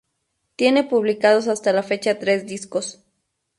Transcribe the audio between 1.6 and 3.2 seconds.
la fecha tres discos.